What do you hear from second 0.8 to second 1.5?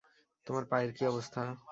কী অবস্থা?